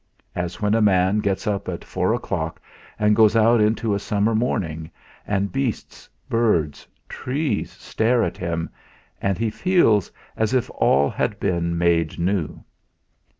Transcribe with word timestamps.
As 0.35 0.59
when 0.59 0.73
a 0.73 0.81
man 0.81 1.19
gets 1.19 1.45
up 1.45 1.69
at 1.69 1.83
four 1.85 2.11
o'clock 2.11 2.59
and 2.97 3.15
goes 3.15 3.35
out 3.35 3.61
into 3.61 3.93
a 3.93 3.99
summer 3.99 4.33
morning, 4.33 4.89
and 5.27 5.51
beasts, 5.51 6.09
birds, 6.27 6.87
trees 7.07 7.71
stare 7.73 8.23
at 8.23 8.35
him 8.37 8.71
and 9.21 9.37
he 9.37 9.51
feels 9.51 10.11
as 10.35 10.55
if 10.55 10.71
all 10.71 11.11
had 11.11 11.39
been 11.39 11.77
made 11.77 12.17
new. 12.17 12.63